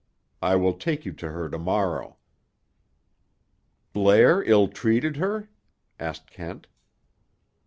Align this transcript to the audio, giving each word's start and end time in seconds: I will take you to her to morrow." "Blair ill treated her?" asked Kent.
I 0.41 0.55
will 0.55 0.73
take 0.73 1.05
you 1.05 1.13
to 1.13 1.29
her 1.29 1.47
to 1.47 1.59
morrow." 1.59 2.17
"Blair 3.93 4.41
ill 4.43 4.67
treated 4.67 5.17
her?" 5.17 5.51
asked 5.99 6.31
Kent. 6.31 6.65